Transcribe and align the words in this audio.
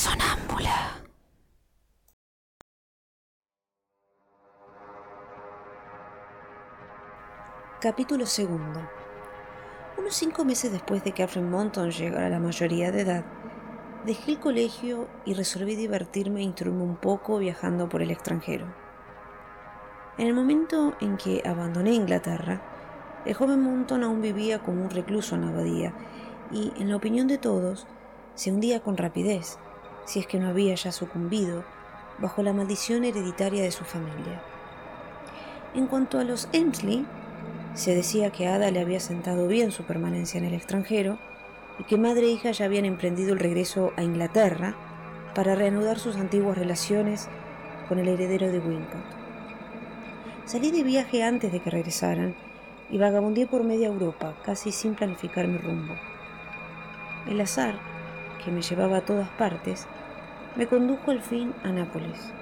sonámbula. 0.00 1.02
Capítulo 7.82 8.24
segundo. 8.24 8.80
Unos 9.98 10.14
cinco 10.14 10.46
meses 10.46 10.72
después 10.72 11.04
de 11.04 11.12
que 11.12 11.22
Alfred 11.22 11.42
Monton 11.42 11.90
llegara 11.90 12.28
a 12.28 12.30
la 12.30 12.38
mayoría 12.38 12.90
de 12.90 13.02
edad, 13.02 13.24
dejé 14.06 14.32
el 14.32 14.40
colegio 14.40 15.06
y 15.26 15.34
resolví 15.34 15.76
divertirme 15.76 16.40
e 16.40 16.44
instruirme 16.44 16.82
un 16.82 16.96
poco 16.96 17.36
viajando 17.36 17.90
por 17.90 18.00
el 18.00 18.10
extranjero. 18.10 18.72
En 20.16 20.28
el 20.28 20.32
momento 20.32 20.94
en 21.02 21.18
que 21.18 21.42
abandoné 21.44 21.92
Inglaterra, 21.92 22.62
el 23.26 23.34
joven 23.34 23.62
Monton 23.62 24.02
aún 24.04 24.22
vivía 24.22 24.60
como 24.60 24.82
un 24.82 24.88
recluso 24.88 25.34
en 25.34 25.42
la 25.42 25.48
abadía 25.48 25.92
y, 26.50 26.72
en 26.78 26.88
la 26.88 26.96
opinión 26.96 27.26
de 27.28 27.36
todos, 27.36 27.86
se 28.34 28.50
hundía 28.50 28.80
con 28.80 28.96
rapidez, 28.96 29.58
si 30.04 30.20
es 30.20 30.26
que 30.26 30.38
no 30.38 30.48
había 30.48 30.74
ya 30.74 30.92
sucumbido, 30.92 31.64
bajo 32.18 32.42
la 32.42 32.52
maldición 32.52 33.04
hereditaria 33.04 33.62
de 33.62 33.70
su 33.70 33.84
familia. 33.84 34.42
En 35.74 35.86
cuanto 35.86 36.18
a 36.18 36.24
los 36.24 36.48
Emsley, 36.52 37.06
se 37.74 37.94
decía 37.94 38.30
que 38.30 38.48
Ada 38.48 38.70
le 38.70 38.80
había 38.80 39.00
sentado 39.00 39.46
bien 39.46 39.70
su 39.70 39.84
permanencia 39.84 40.38
en 40.38 40.44
el 40.44 40.54
extranjero 40.54 41.18
y 41.78 41.84
que 41.84 41.96
madre 41.96 42.26
e 42.26 42.30
hija 42.30 42.50
ya 42.50 42.64
habían 42.64 42.84
emprendido 42.84 43.32
el 43.32 43.38
regreso 43.38 43.92
a 43.96 44.02
Inglaterra 44.02 44.74
para 45.34 45.54
reanudar 45.54 45.98
sus 45.98 46.16
antiguas 46.16 46.58
relaciones 46.58 47.28
con 47.88 47.98
el 47.98 48.08
heredero 48.08 48.50
de 48.50 48.58
Wincott. 48.58 49.04
Salí 50.44 50.72
de 50.72 50.82
viaje 50.82 51.22
antes 51.22 51.52
de 51.52 51.60
que 51.60 51.70
regresaran 51.70 52.34
y 52.90 52.98
vagabundeé 52.98 53.46
por 53.46 53.62
media 53.62 53.86
Europa, 53.86 54.34
casi 54.44 54.72
sin 54.72 54.96
planificar 54.96 55.46
mi 55.46 55.58
rumbo. 55.58 55.94
El 57.28 57.40
azar, 57.40 57.78
que 58.44 58.50
me 58.50 58.62
llevaba 58.62 58.98
a 58.98 59.00
todas 59.02 59.28
partes, 59.30 59.86
me 60.56 60.66
condujo 60.66 61.10
al 61.10 61.20
fin 61.20 61.54
a 61.62 61.68
Nápoles. 61.68 62.32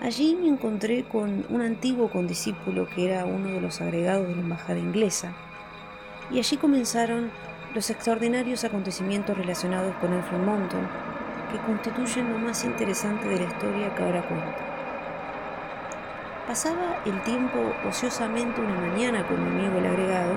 Allí 0.00 0.36
me 0.40 0.48
encontré 0.48 1.04
con 1.04 1.44
un 1.48 1.60
antiguo 1.60 2.08
condiscípulo 2.08 2.86
que 2.86 3.10
era 3.10 3.24
uno 3.24 3.48
de 3.48 3.60
los 3.60 3.80
agregados 3.80 4.28
de 4.28 4.36
la 4.36 4.42
embajada 4.42 4.78
inglesa, 4.78 5.32
y 6.30 6.38
allí 6.38 6.56
comenzaron 6.56 7.30
los 7.74 7.90
extraordinarios 7.90 8.64
acontecimientos 8.64 9.36
relacionados 9.36 9.94
con 9.96 10.12
Alfred 10.12 10.38
Monton, 10.38 10.88
que 11.50 11.58
constituyen 11.58 12.32
lo 12.32 12.38
más 12.38 12.64
interesante 12.64 13.28
de 13.28 13.40
la 13.40 13.44
historia 13.44 13.94
que 13.94 14.02
ahora 14.02 14.22
cuento. 14.22 14.68
Pasaba 16.46 17.02
el 17.04 17.20
tiempo 17.22 17.58
ociosamente 17.86 18.60
una 18.60 18.80
mañana 18.80 19.26
con 19.26 19.42
mi 19.42 19.50
amigo 19.50 19.78
el 19.78 19.86
agregado 19.86 20.32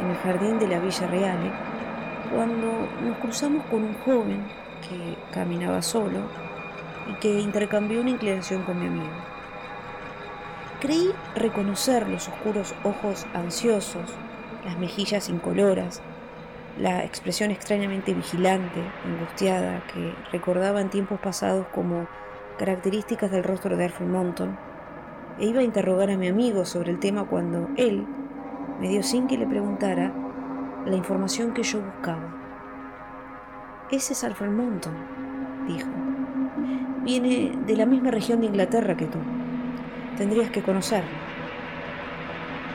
en 0.00 0.10
el 0.10 0.16
jardín 0.16 0.58
de 0.58 0.68
la 0.68 0.80
Villa 0.80 1.06
Reale, 1.06 1.52
cuando 2.30 2.88
nos 3.02 3.18
cruzamos 3.18 3.64
con 3.66 3.84
un 3.84 3.94
joven 4.04 4.44
que 4.88 5.16
caminaba 5.32 5.82
solo 5.82 6.20
y 7.10 7.14
que 7.20 7.40
intercambió 7.40 8.00
una 8.00 8.10
inclinación 8.10 8.62
con 8.62 8.78
mi 8.80 8.86
amigo. 8.86 9.12
Creí 10.80 11.10
reconocer 11.34 12.08
los 12.08 12.28
oscuros 12.28 12.74
ojos 12.84 13.26
ansiosos, 13.34 14.14
las 14.64 14.78
mejillas 14.78 15.28
incoloras, 15.28 16.02
la 16.78 17.04
expresión 17.04 17.50
extrañamente 17.50 18.14
vigilante, 18.14 18.80
angustiada, 19.04 19.82
que 19.92 20.14
recordaba 20.30 20.80
en 20.80 20.90
tiempos 20.90 21.18
pasados 21.18 21.66
como 21.74 22.06
características 22.58 23.30
del 23.30 23.44
rostro 23.44 23.76
de 23.76 23.86
Alfred 23.86 24.06
Monton, 24.06 24.56
e 25.40 25.46
iba 25.46 25.60
a 25.60 25.64
interrogar 25.64 26.10
a 26.10 26.16
mi 26.16 26.28
amigo 26.28 26.64
sobre 26.64 26.90
el 26.92 26.98
tema 26.98 27.24
cuando 27.24 27.68
él 27.76 28.06
me 28.80 28.88
dio 28.88 29.02
sin 29.02 29.26
que 29.26 29.38
le 29.38 29.46
preguntara 29.46 30.12
la 30.86 30.96
información 30.96 31.52
que 31.52 31.62
yo 31.62 31.80
buscaba. 31.80 32.34
Ese 33.90 34.12
es 34.12 34.24
Alfred 34.24 34.50
Monton, 34.50 34.94
dijo. 35.66 35.88
Viene 37.04 37.56
de 37.66 37.76
la 37.76 37.86
misma 37.86 38.10
región 38.10 38.40
de 38.40 38.46
Inglaterra 38.46 38.96
que 38.96 39.06
tú. 39.06 39.18
Tendrías 40.16 40.50
que 40.50 40.62
conocerlo. 40.62 41.08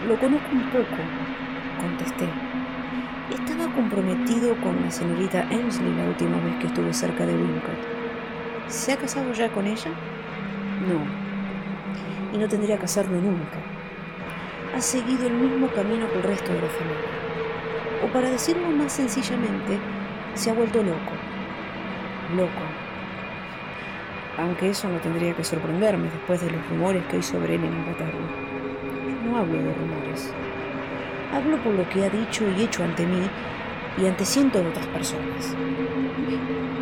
Lo 0.08 0.20
conozco 0.20 0.48
un 0.52 0.70
poco, 0.70 1.02
contesté. 1.80 2.28
Estaba 3.32 3.72
comprometido 3.74 4.56
con 4.62 4.82
la 4.82 4.92
señorita 4.92 5.44
Emsley 5.50 5.94
la 5.96 6.06
última 6.06 6.38
vez 6.40 6.56
que 6.60 6.68
estuve 6.68 6.94
cerca 6.94 7.26
de 7.26 7.36
Wincott. 7.36 7.78
¿Se 8.68 8.94
ha 8.94 8.98
casado 8.98 9.32
ya 9.34 9.50
con 9.50 9.66
ella? 9.66 9.92
No. 10.88 12.36
Y 12.36 12.38
no 12.38 12.48
tendría 12.48 12.78
que 12.78 12.86
hacerlo 12.86 13.22
nunca. 13.22 13.60
Ha 14.76 14.82
seguido 14.82 15.28
el 15.28 15.34
mismo 15.34 15.68
camino 15.68 16.10
que 16.10 16.18
el 16.18 16.24
resto 16.24 16.52
de 16.52 16.62
la 16.62 16.68
familia. 16.68 17.23
O 18.04 18.08
para 18.08 18.30
decirlo 18.30 18.70
más 18.70 18.92
sencillamente, 18.92 19.80
se 20.34 20.50
ha 20.50 20.54
vuelto 20.54 20.84
loco. 20.84 21.14
Loco 22.36 22.84
aunque 24.38 24.70
eso 24.70 24.88
no 24.90 25.00
tendría 25.00 25.34
que 25.34 25.44
sorprenderme 25.44 26.10
después 26.10 26.42
de 26.42 26.52
los 26.52 26.68
rumores 26.70 27.04
que 27.06 27.18
hay 27.18 27.24
sobre 27.24 27.56
él 27.56 27.64
en 27.64 27.74
Inglaterra. 27.74 28.18
no 29.26 29.38
hablo 29.38 29.54
de 29.54 29.74
rumores. 29.74 30.32
Hablo 31.32 31.58
por 31.58 31.74
lo 31.74 31.88
que 31.90 32.06
ha 32.06 32.10
dicho 32.10 32.44
y 32.58 32.62
hecho 32.64 32.84
ante 32.84 33.06
mí 33.06 33.28
y 33.98 34.06
ante 34.06 34.26
cientos 34.26 34.64
de 34.64 34.70
otras 34.70 34.88
personas. 34.88 35.56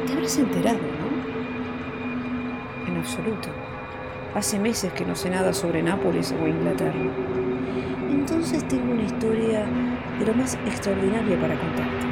Te 0.06 0.14
habrás 0.14 0.38
enterado, 0.38 0.80
¿no? 0.80 1.12
En 2.88 2.98
absoluto. 2.98 3.50
Hace 4.34 4.60
meses 4.60 4.94
que 4.94 5.06
no 5.06 5.16
sé 5.16 5.30
nada 5.30 5.54
sobre 5.54 5.84
Nápoles 5.84 6.34
o 6.42 6.48
Inglaterra. 6.48 7.00
Entonces 8.10 8.66
tengo 8.68 8.94
una 8.94 9.04
historia 9.04 9.66
de 10.22 10.28
lo 10.28 10.34
más 10.36 10.54
extraordinaria 10.68 11.40
para 11.40 11.60
contarte. 11.60 12.06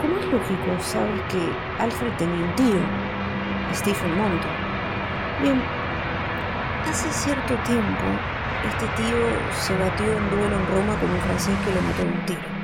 Como 0.00 0.18
es 0.18 0.26
lógico, 0.26 0.82
sabes 0.82 1.20
que 1.30 1.38
Alfred 1.80 2.12
tenía 2.18 2.44
un 2.44 2.54
tío 2.56 2.80
Stephen 3.72 4.16
Monto. 4.18 4.48
Bien, 5.42 5.60
hace 6.84 7.08
cierto 7.12 7.54
tiempo 7.64 8.04
este 8.68 8.86
tío 8.96 9.16
se 9.60 9.74
batió 9.76 10.06
en 10.06 10.30
duelo 10.30 10.56
en 10.56 10.66
Roma 10.66 10.98
con 11.00 11.10
un 11.10 11.18
francés 11.18 11.54
que 11.64 11.74
lo 11.74 11.82
mató 11.82 12.04
de 12.04 12.10
un 12.10 12.26
tiro. 12.26 12.62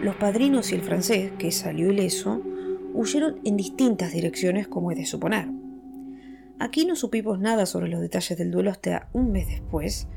Los 0.00 0.16
padrinos 0.16 0.72
y 0.72 0.74
el 0.74 0.82
francés, 0.82 1.32
que 1.38 1.52
salió 1.52 1.92
ileso, 1.92 2.42
huyeron 2.94 3.40
en 3.44 3.56
distintas 3.56 4.12
direcciones 4.12 4.68
como 4.68 4.90
es 4.90 4.96
de 4.96 5.06
suponer. 5.06 5.48
Aquí 6.58 6.86
no 6.86 6.96
supimos 6.96 7.38
nada 7.38 7.66
sobre 7.66 7.88
los 7.88 8.00
detalles 8.00 8.38
del 8.38 8.50
duelo 8.50 8.70
hasta 8.70 9.08
un 9.12 9.32
mes 9.32 9.48
después, 9.48 10.08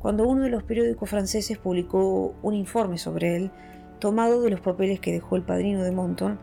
cuando 0.00 0.26
uno 0.26 0.42
de 0.42 0.50
los 0.50 0.62
periódicos 0.62 1.10
franceses 1.10 1.58
publicó 1.58 2.34
un 2.42 2.54
informe 2.54 2.98
sobre 2.98 3.36
él, 3.36 3.50
tomado 3.98 4.42
de 4.42 4.50
los 4.50 4.60
papeles 4.60 5.00
que 5.00 5.12
dejó 5.12 5.36
el 5.36 5.42
padrino 5.42 5.82
de 5.82 5.92
Monton, 5.92 6.38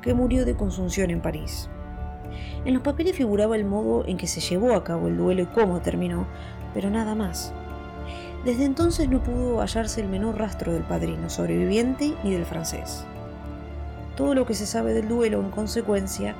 que 0.00 0.14
murió 0.14 0.44
de 0.44 0.56
consunción 0.56 1.10
en 1.10 1.20
París. 1.20 1.68
En 2.64 2.74
los 2.74 2.82
papeles 2.82 3.16
figuraba 3.16 3.56
el 3.56 3.64
modo 3.64 4.06
en 4.06 4.16
que 4.16 4.26
se 4.26 4.40
llevó 4.40 4.74
a 4.74 4.84
cabo 4.84 5.08
el 5.08 5.16
duelo 5.16 5.42
y 5.42 5.46
cómo 5.46 5.80
terminó, 5.80 6.26
pero 6.72 6.90
nada 6.90 7.14
más. 7.14 7.52
Desde 8.44 8.64
entonces 8.64 9.08
no 9.08 9.22
pudo 9.22 9.60
hallarse 9.60 10.00
el 10.00 10.08
menor 10.08 10.38
rastro 10.38 10.72
del 10.72 10.82
padrino 10.82 11.30
sobreviviente 11.30 12.14
ni 12.24 12.32
del 12.32 12.44
francés. 12.44 13.04
Todo 14.16 14.34
lo 14.34 14.46
que 14.46 14.54
se 14.54 14.66
sabe 14.66 14.94
del 14.94 15.08
duelo, 15.08 15.40
en 15.40 15.50
consecuencia, 15.50 16.34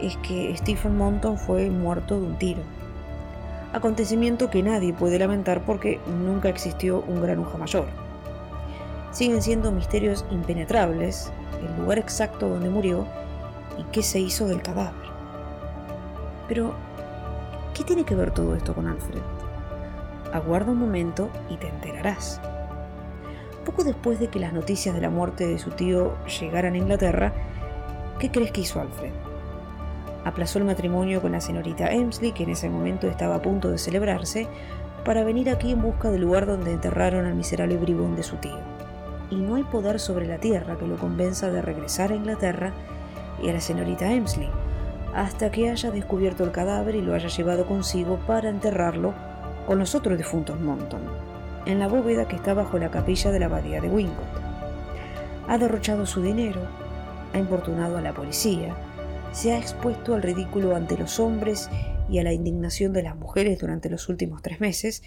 es 0.00 0.16
que 0.18 0.54
Stephen 0.56 0.96
Monton 0.96 1.38
fue 1.38 1.70
muerto 1.70 2.20
de 2.20 2.26
un 2.26 2.38
tiro. 2.38 2.62
Acontecimiento 3.74 4.50
que 4.50 4.62
nadie 4.62 4.92
puede 4.92 5.18
lamentar 5.18 5.64
porque 5.64 5.98
nunca 6.06 6.48
existió 6.48 7.00
un 7.08 7.20
granuja 7.20 7.58
mayor. 7.58 7.86
Siguen 9.10 9.42
siendo 9.42 9.72
misterios 9.72 10.24
impenetrables 10.30 11.32
el 11.60 11.82
lugar 11.82 11.98
exacto 11.98 12.48
donde 12.48 12.70
murió 12.70 13.04
y 13.76 13.82
qué 13.90 14.04
se 14.04 14.20
hizo 14.20 14.46
del 14.46 14.62
cadáver. 14.62 14.94
Pero, 16.46 16.72
¿qué 17.74 17.82
tiene 17.82 18.04
que 18.04 18.14
ver 18.14 18.30
todo 18.30 18.54
esto 18.54 18.74
con 18.76 18.86
Alfred? 18.86 19.22
Aguarda 20.32 20.70
un 20.70 20.78
momento 20.78 21.28
y 21.50 21.56
te 21.56 21.66
enterarás. 21.66 22.40
Poco 23.66 23.82
después 23.82 24.20
de 24.20 24.28
que 24.28 24.38
las 24.38 24.52
noticias 24.52 24.94
de 24.94 25.00
la 25.00 25.10
muerte 25.10 25.48
de 25.48 25.58
su 25.58 25.70
tío 25.70 26.14
llegaran 26.40 26.74
a 26.74 26.78
Inglaterra, 26.78 27.32
¿qué 28.20 28.30
crees 28.30 28.52
que 28.52 28.60
hizo 28.60 28.80
Alfred? 28.80 29.33
Aplazó 30.24 30.58
el 30.58 30.64
matrimonio 30.64 31.20
con 31.20 31.32
la 31.32 31.40
señorita 31.40 31.92
Emsley, 31.92 32.32
que 32.32 32.44
en 32.44 32.50
ese 32.50 32.70
momento 32.70 33.06
estaba 33.08 33.36
a 33.36 33.42
punto 33.42 33.70
de 33.70 33.78
celebrarse, 33.78 34.48
para 35.04 35.22
venir 35.22 35.50
aquí 35.50 35.70
en 35.70 35.82
busca 35.82 36.10
del 36.10 36.22
lugar 36.22 36.46
donde 36.46 36.72
enterraron 36.72 37.26
al 37.26 37.34
miserable 37.34 37.76
bribón 37.76 38.16
de 38.16 38.22
su 38.22 38.36
tío. 38.36 38.58
Y 39.30 39.36
no 39.36 39.56
hay 39.56 39.64
poder 39.64 40.00
sobre 40.00 40.26
la 40.26 40.38
tierra 40.38 40.76
que 40.78 40.86
lo 40.86 40.96
convenza 40.96 41.50
de 41.50 41.60
regresar 41.60 42.10
a 42.10 42.14
Inglaterra 42.14 42.72
y 43.42 43.50
a 43.50 43.52
la 43.52 43.60
señorita 43.60 44.10
Emsley, 44.10 44.48
hasta 45.14 45.50
que 45.50 45.70
haya 45.70 45.90
descubierto 45.90 46.42
el 46.42 46.52
cadáver 46.52 46.94
y 46.96 47.02
lo 47.02 47.14
haya 47.14 47.28
llevado 47.28 47.66
consigo 47.66 48.18
para 48.26 48.48
enterrarlo 48.48 49.12
con 49.66 49.78
los 49.78 49.94
otros 49.94 50.16
difuntos 50.16 50.58
Monton, 50.58 51.02
en 51.66 51.78
la 51.78 51.88
bóveda 51.88 52.26
que 52.26 52.36
está 52.36 52.54
bajo 52.54 52.78
la 52.78 52.90
capilla 52.90 53.30
de 53.30 53.38
la 53.38 53.46
abadía 53.46 53.80
de 53.80 53.88
Wincott. 53.88 54.24
Ha 55.48 55.58
derrochado 55.58 56.06
su 56.06 56.22
dinero, 56.22 56.60
ha 57.32 57.38
importunado 57.38 57.98
a 57.98 58.00
la 58.00 58.12
policía, 58.12 58.74
se 59.34 59.52
ha 59.52 59.58
expuesto 59.58 60.14
al 60.14 60.22
ridículo 60.22 60.76
ante 60.76 60.96
los 60.96 61.18
hombres 61.18 61.68
y 62.08 62.20
a 62.20 62.22
la 62.22 62.32
indignación 62.32 62.92
de 62.92 63.02
las 63.02 63.16
mujeres 63.16 63.58
durante 63.58 63.90
los 63.90 64.08
últimos 64.08 64.42
tres 64.42 64.60
meses, 64.60 65.02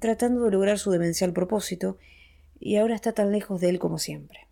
tratando 0.00 0.44
de 0.44 0.50
lograr 0.50 0.78
su 0.78 0.90
demencial 0.90 1.32
propósito, 1.32 1.96
y 2.58 2.76
ahora 2.76 2.96
está 2.96 3.12
tan 3.12 3.30
lejos 3.30 3.60
de 3.60 3.68
él 3.68 3.78
como 3.78 3.98
siempre. 3.98 4.48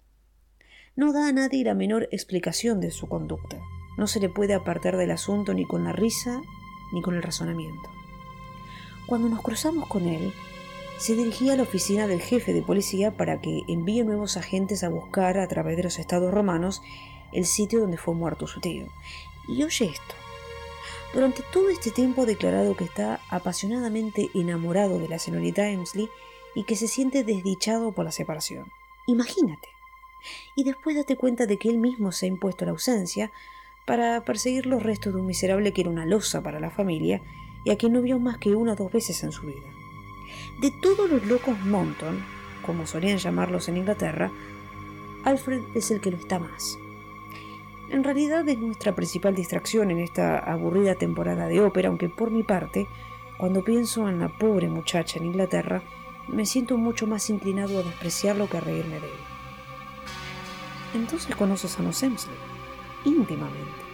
No 0.94 1.12
da 1.12 1.28
a 1.28 1.32
nadie 1.32 1.64
la 1.64 1.75
menor 1.75 2.08
explicación 2.12 2.81
de 2.81 2.90
su 2.90 3.08
conducta 3.08 3.58
No 3.99 4.06
se 4.06 4.20
le 4.20 4.31
puede 4.31 4.55
apartar 4.55 4.96
del 4.96 5.11
asunto 5.11 5.52
ni 5.52 5.67
con 5.67 5.84
la 5.84 5.93
risa 5.93 6.40
ni 6.94 7.02
con 7.02 7.17
el 7.17 7.22
razonamiento. 7.22 7.90
Cuando 9.08 9.29
nos 9.29 9.43
cruzamos 9.43 9.88
con 9.88 10.06
él, 10.06 10.32
se 10.99 11.17
dirigía 11.17 11.55
a 11.55 11.56
la 11.56 11.64
oficina 11.64 12.06
del 12.06 12.20
jefe 12.20 12.52
de 12.52 12.62
policía 12.62 13.17
para 13.17 13.40
que 13.40 13.62
envíe 13.69 14.05
nuevos 14.05 14.37
agentes 14.37 14.84
a 14.84 14.88
buscar 14.88 15.38
a 15.38 15.49
través 15.49 15.76
de 15.76 15.82
los 15.82 15.99
estados 15.99 16.32
romanos 16.32 16.81
el 17.32 17.46
sitio 17.46 17.81
donde 17.81 17.99
fue 17.99 18.14
muerto 18.14 18.46
su 18.46 18.61
tío. 18.61 18.87
Y 19.49 19.62
oye 19.62 19.87
esto. 19.87 20.14
Durante 21.12 21.43
todo 21.52 21.70
este 21.70 21.90
tiempo 21.90 22.23
ha 22.23 22.26
declarado 22.26 22.76
que 22.76 22.84
está 22.84 23.20
apasionadamente 23.31 24.28
enamorado 24.34 24.99
de 24.99 25.08
la 25.08 25.19
señorita 25.19 25.69
Emsley 25.70 26.11
y 26.55 26.64
que 26.64 26.76
se 26.76 26.88
siente 26.88 27.25
desdichado 27.25 27.93
por 27.93 28.05
la 28.05 28.12
separación. 28.12 28.70
Imagínate. 29.06 29.69
Y 30.56 30.64
después 30.64 30.96
date 30.96 31.17
cuenta 31.17 31.46
de 31.46 31.58
que 31.58 31.69
él 31.69 31.78
mismo 31.78 32.12
se 32.12 32.26
ha 32.26 32.28
impuesto 32.28 32.64
la 32.64 32.73
ausencia 32.73 33.31
para 33.87 34.25
perseguir 34.25 34.67
los 34.67 34.82
restos 34.82 35.14
de 35.14 35.20
un 35.20 35.26
miserable 35.26 35.72
que 35.72 35.82
era 35.82 35.90
una 35.90 36.06
losa 36.06 36.43
para 36.43 36.61
la 36.61 36.70
familia 36.70 37.22
y 37.64 37.70
a 37.70 37.76
quien 37.76 37.93
no 37.93 38.02
vio 38.02 38.19
más 38.19 38.38
que 38.38 38.55
una 38.55 38.72
o 38.72 38.76
dos 38.76 38.93
veces 38.93 39.22
en 39.22 39.32
su 39.32 39.46
vida. 39.46 39.69
De 40.61 40.72
todos 40.82 41.08
los 41.08 41.25
locos 41.26 41.58
Monton, 41.61 42.25
como 42.64 42.87
solían 42.87 43.19
llamarlos 43.19 43.69
en 43.69 43.76
Inglaterra, 43.76 44.31
Alfred 45.25 45.62
es 45.75 45.90
el 45.90 46.00
que 46.00 46.11
lo 46.11 46.17
está 46.17 46.38
más. 46.38 46.79
En 47.88 48.03
realidad 48.03 48.49
es 48.49 48.59
nuestra 48.59 48.94
principal 48.94 49.35
distracción 49.35 49.91
en 49.91 50.00
esta 50.00 50.38
aburrida 50.38 50.97
temporada 50.97 51.47
de 51.47 51.61
ópera, 51.61 51.88
aunque 51.88 52.09
por 52.09 52.31
mi 52.33 52.43
parte, 52.43 52.88
cuando 53.38 53.62
pienso 53.62 54.09
en 54.09 54.19
la 54.19 54.29
pobre 54.29 54.69
muchacha 54.69 55.19
en 55.19 55.27
Inglaterra, 55.27 55.83
me 56.27 56.47
siento 56.47 56.77
mucho 56.77 57.06
más 57.06 57.31
inclinado 57.31 57.79
a 57.79 57.83
despreciarlo 57.83 58.49
que 58.49 58.56
a 58.56 58.61
reírme 58.61 58.99
de 58.99 59.06
él. 59.06 59.12
Entonces 60.94 61.37
conoces 61.37 61.79
a 61.79 61.83
los 61.83 62.03
Emsley, 62.03 62.35
íntimamente. 63.05 63.87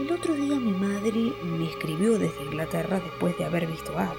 El 0.00 0.10
otro 0.10 0.34
día 0.34 0.58
mi 0.58 0.72
madre 0.72 1.32
me 1.44 1.68
escribió 1.68 2.18
desde 2.18 2.44
Inglaterra 2.44 2.98
después 2.98 3.36
de 3.38 3.44
haber 3.44 3.66
visto 3.66 3.96
a. 3.98 4.12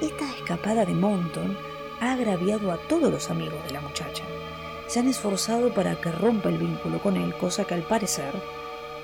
Esta 0.00 0.30
escapada 0.36 0.84
de 0.84 0.94
Monton 0.94 1.56
ha 2.00 2.12
agraviado 2.12 2.70
a 2.70 2.76
todos 2.76 3.10
los 3.10 3.30
amigos 3.30 3.62
de 3.66 3.72
la 3.72 3.80
muchacha. 3.80 4.24
Se 4.90 4.98
han 4.98 5.06
esforzado 5.06 5.72
para 5.72 6.00
que 6.00 6.10
rompa 6.10 6.48
el 6.48 6.58
vínculo 6.58 7.00
con 7.00 7.16
él, 7.16 7.32
cosa 7.38 7.64
que 7.64 7.74
al 7.74 7.84
parecer 7.84 8.34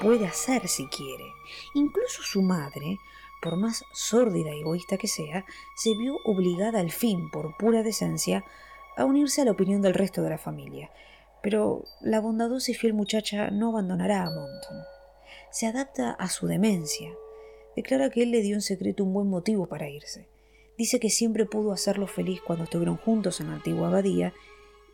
puede 0.03 0.27
hacer 0.27 0.67
si 0.67 0.89
quiere. 0.89 1.33
Incluso 1.75 2.25
su 2.25 2.43
madre, 2.43 2.99
por 3.41 3.57
más 3.57 3.85
sórdida 3.93 4.53
y 4.53 4.63
egoísta 4.63 4.97
que 4.97 5.07
sea, 5.07 5.45
se 5.77 5.95
vio 5.95 6.17
obligada 6.25 6.81
al 6.81 6.91
fin, 6.91 7.31
por 7.31 7.57
pura 7.57 7.85
decencia, 7.85 8.45
a 8.97 9.05
unirse 9.05 9.43
a 9.43 9.45
la 9.45 9.53
opinión 9.53 9.81
del 9.81 9.95
resto 9.95 10.23
de 10.23 10.31
la 10.31 10.39
familia. 10.39 10.91
Pero 11.41 11.85
la 12.01 12.19
bondadosa 12.19 12.73
y 12.73 12.75
fiel 12.75 12.93
muchacha 12.93 13.53
no 13.53 13.69
abandonará 13.69 14.23
a 14.23 14.31
Monton. 14.31 14.83
Se 15.53 15.69
adapta 15.69 16.11
a 16.11 16.29
su 16.31 16.49
demencia. 16.49 17.13
Declara 17.77 18.11
que 18.11 18.25
él 18.25 18.33
le 18.33 18.43
dio 18.43 18.57
en 18.57 18.63
secreto 18.63 19.05
un 19.05 19.13
buen 19.13 19.29
motivo 19.29 19.69
para 19.69 19.89
irse. 19.89 20.27
Dice 20.77 20.99
que 20.99 21.11
siempre 21.11 21.47
pudo 21.47 21.71
hacerlo 21.71 22.09
feliz 22.09 22.41
cuando 22.45 22.65
estuvieron 22.65 22.97
juntos 22.97 23.41
en 23.41 23.51
la 23.51 23.55
antigua 23.55 23.87
abadía 23.87 24.35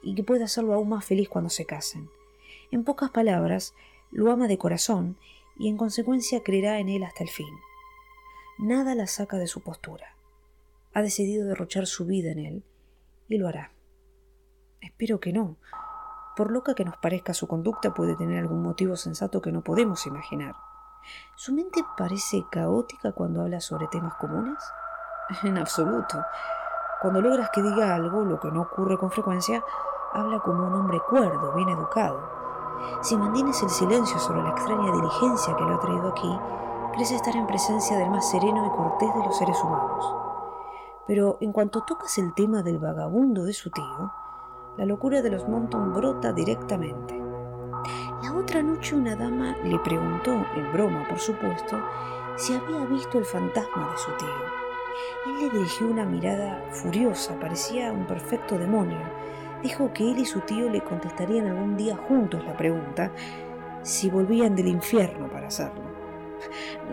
y 0.02 0.14
que 0.14 0.24
puede 0.24 0.44
hacerlo 0.44 0.74
aún 0.74 0.88
más 0.88 1.04
feliz 1.04 1.28
cuando 1.28 1.50
se 1.50 1.66
casen. 1.66 2.10
En 2.70 2.84
pocas 2.84 3.10
palabras, 3.10 3.74
lo 4.10 4.30
ama 4.30 4.48
de 4.48 4.58
corazón 4.58 5.16
y 5.56 5.68
en 5.68 5.76
consecuencia 5.76 6.42
creerá 6.42 6.78
en 6.78 6.88
él 6.88 7.04
hasta 7.04 7.22
el 7.22 7.30
fin. 7.30 7.54
Nada 8.58 8.94
la 8.94 9.06
saca 9.06 9.38
de 9.38 9.46
su 9.46 9.62
postura. 9.62 10.16
Ha 10.94 11.02
decidido 11.02 11.46
derrochar 11.46 11.86
su 11.86 12.04
vida 12.06 12.32
en 12.32 12.38
él 12.38 12.64
y 13.28 13.38
lo 13.38 13.48
hará. 13.48 13.72
Espero 14.80 15.20
que 15.20 15.32
no. 15.32 15.56
Por 16.36 16.50
loca 16.50 16.74
que 16.74 16.84
nos 16.84 16.96
parezca 16.96 17.34
su 17.34 17.46
conducta 17.46 17.94
puede 17.94 18.16
tener 18.16 18.38
algún 18.38 18.62
motivo 18.62 18.96
sensato 18.96 19.40
que 19.40 19.52
no 19.52 19.62
podemos 19.62 20.06
imaginar. 20.06 20.54
¿Su 21.36 21.54
mente 21.54 21.84
parece 21.96 22.44
caótica 22.50 23.12
cuando 23.12 23.42
habla 23.42 23.60
sobre 23.60 23.88
temas 23.88 24.14
comunes? 24.14 24.62
En 25.44 25.58
absoluto. 25.58 26.22
Cuando 27.00 27.20
logras 27.20 27.50
que 27.50 27.62
diga 27.62 27.94
algo, 27.94 28.24
lo 28.24 28.38
que 28.38 28.50
no 28.50 28.62
ocurre 28.62 28.98
con 28.98 29.10
frecuencia, 29.10 29.64
habla 30.12 30.40
como 30.40 30.66
un 30.66 30.74
hombre 30.74 31.00
cuerdo, 31.08 31.52
bien 31.54 31.68
educado. 31.68 32.20
Si 33.02 33.16
mantienes 33.16 33.62
el 33.62 33.70
silencio 33.70 34.18
sobre 34.18 34.42
la 34.42 34.50
extraña 34.50 34.92
diligencia 34.92 35.56
que 35.56 35.64
lo 35.64 35.74
ha 35.74 35.80
traído 35.80 36.08
aquí, 36.08 36.38
crees 36.92 37.12
estar 37.12 37.34
en 37.36 37.46
presencia 37.46 37.96
del 37.96 38.10
más 38.10 38.30
sereno 38.30 38.66
y 38.66 38.70
cortés 38.70 39.14
de 39.14 39.24
los 39.24 39.36
seres 39.36 39.62
humanos. 39.62 40.14
Pero 41.06 41.38
en 41.40 41.52
cuanto 41.52 41.82
tocas 41.82 42.18
el 42.18 42.34
tema 42.34 42.62
del 42.62 42.78
vagabundo 42.78 43.44
de 43.44 43.52
su 43.52 43.70
tío, 43.70 44.12
la 44.76 44.86
locura 44.86 45.22
de 45.22 45.30
los 45.30 45.48
Monton 45.48 45.92
brota 45.92 46.32
directamente. 46.32 47.20
La 48.22 48.32
otra 48.32 48.62
noche 48.62 48.94
una 48.94 49.16
dama 49.16 49.56
le 49.64 49.78
preguntó, 49.80 50.32
en 50.32 50.72
broma 50.72 51.06
por 51.08 51.18
supuesto, 51.18 51.76
si 52.36 52.54
había 52.54 52.84
visto 52.86 53.18
el 53.18 53.24
fantasma 53.24 53.90
de 53.90 53.98
su 53.98 54.10
tío. 54.12 54.28
Él 55.26 55.40
le 55.40 55.50
dirigió 55.50 55.88
una 55.88 56.04
mirada 56.04 56.64
furiosa, 56.70 57.38
parecía 57.40 57.92
un 57.92 58.06
perfecto 58.06 58.58
demonio. 58.58 58.98
Dijo 59.62 59.92
que 59.92 60.10
él 60.10 60.18
y 60.18 60.24
su 60.24 60.40
tío 60.40 60.68
le 60.68 60.82
contestarían 60.82 61.46
algún 61.46 61.76
día 61.76 61.96
juntos 61.96 62.44
la 62.44 62.56
pregunta 62.56 63.12
si 63.82 64.10
volvían 64.10 64.56
del 64.56 64.68
infierno 64.68 65.30
para 65.30 65.48
hacerlo. 65.48 65.82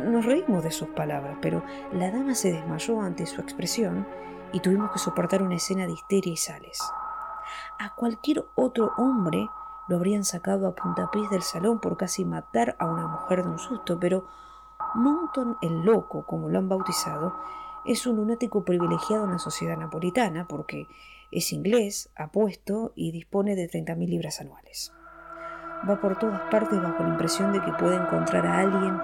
Nos 0.06 0.25
reímos 0.25 0.63
de 0.63 0.71
sus 0.71 0.89
palabras, 0.89 1.38
pero 1.42 1.63
la 1.92 2.12
dama 2.12 2.36
se 2.36 2.54
desmayó 2.54 3.01
ante 3.01 3.25
su 3.25 3.42
expresión 3.42 4.07
y 4.51 4.60
tuvimos 4.60 4.92
que 4.92 5.00
soportar 5.00 5.42
una 5.42 5.56
escena 5.56 5.86
de 5.86 5.94
histeria 5.94 6.33
y 6.33 6.38
sales. 6.38 6.80
A 7.80 7.95
cualquier 7.95 8.45
otro 8.56 8.92
hombre 8.98 9.50
lo 9.88 9.95
habrían 9.95 10.24
sacado 10.24 10.68
a 10.68 10.75
puntapiés 10.75 11.30
del 11.30 11.42
salón 11.42 11.80
por 11.80 11.98
casi 11.98 12.25
matar 12.25 12.75
a 12.80 12.86
una 12.86 13.07
mujer 13.07 13.44
de 13.44 13.50
un 13.50 13.60
susto, 13.60 14.00
pero 14.00 14.27
Monton 14.95 15.57
el 15.62 15.81
loco, 15.83 16.25
como 16.25 16.50
lo 16.50 16.60
han 16.60 16.69
bautizado, 16.69 17.36
es 17.90 18.06
un 18.06 18.18
lunático 18.18 18.64
privilegiado 18.64 19.26
en 19.26 19.32
la 19.32 19.40
sociedad 19.40 19.76
napolitana 19.76 20.48
porque 20.48 20.86
es 21.32 21.52
inglés, 21.52 22.12
apuesto 22.16 22.92
y 22.96 23.12
dispone 23.12 23.56
de 23.56 23.68
30.000 23.68 24.08
libras 24.08 24.42
anuales. 24.42 24.94
Va 25.90 26.00
por 26.00 26.20
todas 26.20 26.40
partes 26.52 26.80
bajo 26.80 27.02
la 27.02 27.10
impresión 27.10 27.52
de 27.52 27.62
que 27.62 27.72
puede 27.74 27.96
encontrar 27.96 28.46
a 28.46 28.60
alguien 28.60 29.02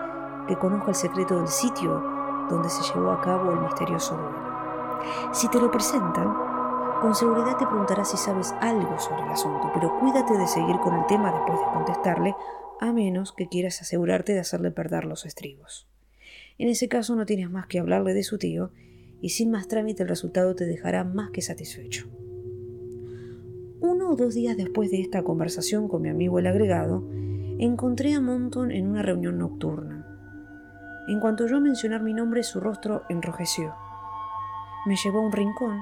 que 0.47 0.55
conozca 0.57 0.89
el 0.89 0.95
secreto 0.95 1.39
del 1.39 1.47
sitio 1.47 1.99
donde 2.47 2.69
se 2.69 2.83
llevó 2.93 3.09
a 3.09 3.21
cabo 3.21 3.53
el 3.53 3.61
misterioso 3.61 4.15
duelo. 4.17 4.45
Si 5.31 5.47
te 5.47 5.59
lo 5.59 5.71
presentan, 5.71 6.31
con 7.01 7.15
seguridad 7.15 7.57
te 7.57 7.65
preguntará 7.65 8.05
si 8.05 8.17
sabes 8.17 8.53
algo 8.61 8.99
sobre 8.99 9.23
el 9.23 9.29
asunto, 9.29 9.71
pero 9.73 9.99
cuídate 9.99 10.37
de 10.37 10.45
seguir 10.45 10.77
con 10.77 10.93
el 10.93 11.07
tema 11.07 11.31
después 11.31 11.59
de 11.59 11.73
contestarle, 11.73 12.35
a 12.79 12.91
menos 12.91 13.31
que 13.31 13.47
quieras 13.47 13.81
asegurarte 13.81 14.33
de 14.33 14.41
hacerle 14.41 14.69
perder 14.69 15.05
los 15.05 15.25
estribos. 15.25 15.87
En 16.57 16.69
ese 16.69 16.87
caso 16.87 17.15
no 17.15 17.25
tienes 17.25 17.49
más 17.49 17.67
que 17.67 17.79
hablarle 17.79 18.13
de 18.13 18.23
su 18.23 18.37
tío 18.37 18.71
y 19.21 19.29
sin 19.29 19.51
más 19.51 19.67
trámite 19.67 20.03
el 20.03 20.09
resultado 20.09 20.55
te 20.55 20.65
dejará 20.65 21.03
más 21.03 21.31
que 21.31 21.41
satisfecho. 21.41 22.07
Uno 23.81 24.11
o 24.11 24.15
dos 24.15 24.33
días 24.33 24.57
después 24.57 24.89
de 24.91 25.01
esta 25.01 25.23
conversación 25.23 25.87
con 25.87 26.01
mi 26.01 26.09
amigo 26.09 26.39
el 26.39 26.47
agregado, 26.47 27.07
encontré 27.59 28.13
a 28.13 28.21
Monton 28.21 28.71
en 28.71 28.87
una 28.87 29.01
reunión 29.01 29.37
nocturna. 29.37 30.07
En 31.07 31.19
cuanto 31.19 31.47
yo 31.47 31.59
mencionar 31.61 32.01
mi 32.01 32.13
nombre, 32.13 32.43
su 32.43 32.59
rostro 32.59 33.03
enrojeció. 33.09 33.73
Me 34.87 34.95
llevó 34.95 35.19
a 35.19 35.25
un 35.25 35.31
rincón 35.31 35.81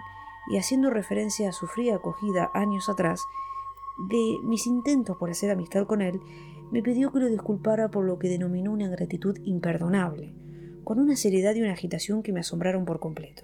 y 0.51 0.57
haciendo 0.57 0.89
referencia 0.89 1.49
a 1.49 1.53
su 1.53 1.67
fría 1.67 1.95
acogida 1.95 2.49
años 2.53 2.89
atrás, 2.89 3.21
de 4.09 4.37
mis 4.43 4.67
intentos 4.67 5.17
por 5.17 5.29
hacer 5.29 5.51
amistad 5.51 5.85
con 5.85 6.01
él, 6.01 6.19
me 6.71 6.81
pidió 6.81 7.11
que 7.11 7.19
lo 7.19 7.27
disculpara 7.27 7.89
por 7.89 8.05
lo 8.05 8.19
que 8.19 8.29
denominó 8.29 8.71
una 8.71 8.87
gratitud 8.87 9.37
imperdonable, 9.43 10.33
con 10.83 10.99
una 10.99 11.15
seriedad 11.15 11.55
y 11.55 11.61
una 11.61 11.73
agitación 11.73 12.23
que 12.23 12.33
me 12.33 12.39
asombraron 12.39 12.85
por 12.85 12.99
completo. 12.99 13.43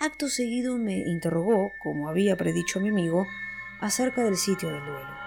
Acto 0.00 0.28
seguido 0.28 0.76
me 0.76 0.98
interrogó, 0.98 1.70
como 1.82 2.08
había 2.08 2.36
predicho 2.36 2.80
mi 2.80 2.88
amigo, 2.88 3.26
acerca 3.80 4.24
del 4.24 4.36
sitio 4.36 4.68
del 4.68 4.80
duelo. 4.80 5.24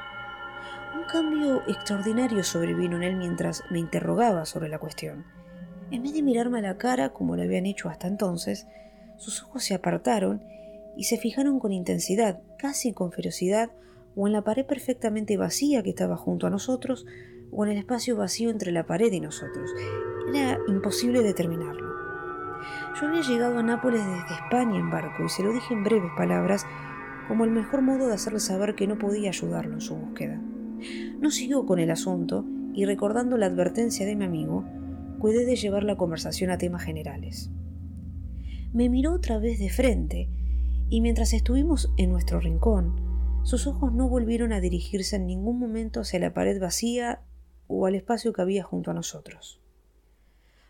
Un 0.96 1.04
cambio 1.06 1.62
extraordinario 1.68 2.44
sobrevino 2.44 2.98
en 2.98 3.04
él 3.04 3.16
mientras 3.16 3.64
me 3.70 3.80
interrogaba 3.80 4.46
sobre 4.46 4.70
la 4.70 4.80
cuestión. 4.80 5.26
En 5.90 6.04
vez 6.04 6.14
de 6.14 6.22
mirarme 6.22 6.60
a 6.60 6.64
la 6.64 6.78
cara 6.78 7.10
como 7.14 7.36
lo 7.36 7.44
habían 7.44 7.66
hecho 7.66 7.90
hasta 7.90 8.08
entonces, 8.08 8.68
sus 9.18 9.42
ojos 9.44 9.64
se 9.64 9.74
apartaron 9.74 10.44
y 10.98 11.06
se 11.06 11.18
fijaron 11.18 11.60
con 11.60 11.72
intensidad, 11.72 12.42
casi 12.58 12.94
con 12.94 13.12
ferocidad, 13.12 13.70
o 14.18 14.26
en 14.26 14.34
la 14.34 14.44
pared 14.44 14.66
perfectamente 14.66 15.38
vacía 15.38 15.84
que 15.84 15.92
estaba 15.92 16.18
junto 16.18 16.48
a 16.48 16.50
nosotros, 16.50 17.06
o 17.52 17.64
en 17.64 17.72
el 17.72 17.78
espacio 17.78 18.18
vacío 18.18 18.50
entre 18.50 18.72
la 18.72 18.88
pared 18.88 19.12
y 19.12 19.20
nosotros. 19.20 19.70
Era 20.34 20.58
imposible 20.68 21.22
determinarlo. 21.22 21.88
Yo 23.00 23.08
había 23.08 23.22
llegado 23.22 23.60
a 23.60 23.64
Nápoles 23.64 24.02
desde 24.04 24.44
España 24.44 24.80
en 24.80 24.90
barco 24.90 25.24
y 25.24 25.30
se 25.30 25.44
lo 25.44 25.54
dije 25.54 25.72
en 25.76 25.84
breves 25.84 26.12
palabras 26.18 26.66
como 27.28 27.46
el 27.46 27.52
mejor 27.52 27.84
modo 27.84 28.08
de 28.08 28.16
hacerle 28.16 28.40
saber 28.40 28.74
que 28.74 28.88
no 28.88 28.98
podía 28.98 29.30
ayudarlo 29.30 29.76
en 29.76 29.82
su 29.82 29.96
búsqueda. 29.96 30.42
No 31.20 31.30
siguió 31.30 31.68
con 31.68 31.78
el 31.78 31.92
asunto 31.92 32.44
y 32.74 32.86
recordando 32.86 33.38
la 33.38 33.46
advertencia 33.46 34.08
de 34.08 34.16
mi 34.16 34.26
amigo, 34.26 34.66
cuidé 35.20 35.46
de 35.46 35.56
llevar 35.56 35.84
la 35.84 35.96
conversación 35.96 36.50
a 36.50 36.58
temas 36.58 36.84
generales. 36.84 37.52
Me 38.74 38.90
miró 38.90 39.14
otra 39.14 39.38
vez 39.38 39.60
de 39.60 39.70
frente 39.70 40.28
y 40.90 41.02
mientras 41.02 41.34
estuvimos 41.34 41.94
en 41.98 42.10
nuestro 42.12 42.40
rincón, 42.40 43.07
sus 43.48 43.66
ojos 43.66 43.94
no 43.94 44.10
volvieron 44.10 44.52
a 44.52 44.60
dirigirse 44.60 45.16
en 45.16 45.26
ningún 45.26 45.58
momento 45.58 46.02
hacia 46.02 46.20
la 46.20 46.34
pared 46.34 46.60
vacía 46.60 47.22
o 47.68 47.86
al 47.86 47.96
espacio 47.96 48.34
que 48.34 48.42
había 48.42 48.62
junto 48.62 48.92
a 48.92 48.94
nosotros. 48.94 49.62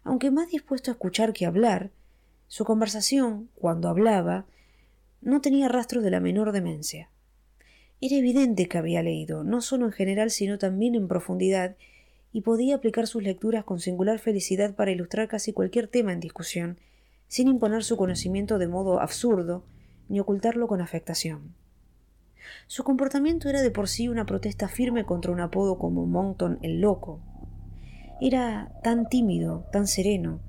Aunque 0.04 0.30
más 0.30 0.52
dispuesto 0.52 0.92
a 0.92 0.94
escuchar 0.94 1.34
que 1.34 1.46
a 1.46 1.48
hablar, 1.48 1.90
su 2.46 2.66
conversación, 2.66 3.50
cuando 3.56 3.90
hablaba, 3.90 4.46
no 5.22 5.42
tenía 5.42 5.70
rastros 5.70 6.04
de 6.04 6.12
la 6.12 6.20
menor 6.20 6.52
demencia. 6.52 7.10
Era 8.00 8.18
evidente 8.18 8.68
que 8.68 8.78
había 8.78 9.02
leído, 9.02 9.44
no 9.44 9.62
solo 9.62 9.88
en 9.88 9.92
general, 9.92 10.30
sino 10.30 10.60
también 10.60 10.94
en 10.94 11.08
profundidad, 11.08 11.78
y 12.32 12.42
podía 12.42 12.76
aplicar 12.76 13.08
sus 13.08 13.24
lecturas 13.24 13.64
con 13.64 13.80
singular 13.80 14.20
felicidad 14.20 14.76
para 14.76 14.92
ilustrar 14.92 15.28
casi 15.28 15.52
cualquier 15.52 15.88
tema 15.88 16.14
en 16.14 16.20
discusión, 16.20 16.80
sin 17.28 17.48
imponer 17.48 17.84
su 17.84 17.98
conocimiento 17.98 18.60
de 18.60 18.68
modo 18.68 19.02
absurdo, 19.02 19.66
ni 20.10 20.20
ocultarlo 20.20 20.68
con 20.68 20.80
afectación. 20.80 21.56
Su 22.68 22.84
comportamiento 22.84 23.50
era 23.50 23.62
de 23.62 23.72
por 23.72 23.88
sí 23.88 24.08
una 24.08 24.26
protesta 24.26 24.68
firme 24.68 25.06
contra 25.06 25.32
un 25.32 25.40
apodo 25.40 25.78
como 25.78 26.06
Monton 26.06 26.60
el 26.62 26.82
Loco. 26.82 27.22
Era 28.20 28.72
tan 28.84 29.10
tímido, 29.10 29.68
tan 29.72 29.88
sereno, 29.88 30.42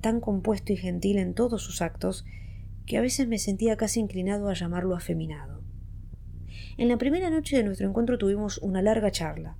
tan 0.00 0.20
compuesto 0.20 0.72
y 0.72 0.76
gentil 0.76 1.18
en 1.18 1.34
todos 1.34 1.62
sus 1.62 1.82
actos, 1.82 2.24
que 2.86 2.98
a 2.98 3.00
veces 3.00 3.26
me 3.26 3.38
sentía 3.38 3.76
casi 3.76 4.00
inclinado 4.00 4.48
a 4.48 4.54
llamarlo 4.54 4.94
afeminado. 4.94 5.62
En 6.78 6.88
la 6.88 6.98
primera 6.98 7.30
noche 7.30 7.56
de 7.56 7.64
nuestro 7.64 7.88
encuentro 7.88 8.18
tuvimos 8.18 8.58
una 8.58 8.82
larga 8.82 9.10
charla. 9.10 9.56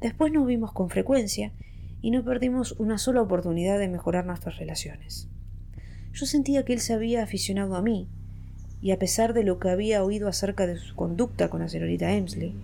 Después 0.00 0.32
nos 0.32 0.46
vimos 0.46 0.72
con 0.72 0.88
frecuencia 0.88 1.52
y 2.00 2.10
no 2.10 2.24
perdimos 2.24 2.72
una 2.72 2.98
sola 2.98 3.22
oportunidad 3.22 3.78
de 3.78 3.88
mejorar 3.88 4.24
nuestras 4.24 4.56
relaciones. 4.56 5.28
Yo 6.12 6.26
sentía 6.26 6.64
que 6.64 6.72
él 6.72 6.80
se 6.80 6.94
había 6.94 7.22
aficionado 7.22 7.76
a 7.76 7.82
mí, 7.82 8.08
y 8.82 8.92
a 8.92 8.98
pesar 8.98 9.34
de 9.34 9.44
lo 9.44 9.58
que 9.58 9.70
había 9.70 10.02
oído 10.02 10.28
acerca 10.28 10.66
de 10.66 10.78
su 10.78 10.94
conducta 10.94 11.50
con 11.50 11.60
la 11.60 11.68
señorita 11.68 12.12
Emsley, 12.12 12.54